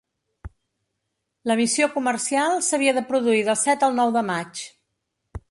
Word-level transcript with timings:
La 1.51 1.57
missió 1.59 1.89
comercial 1.99 2.57
s’havia 2.69 2.95
de 3.01 3.05
produir 3.13 3.45
del 3.51 3.61
set 3.67 3.87
al 3.91 3.95
nou 4.01 4.17
de 4.19 4.27
maig. 4.33 4.65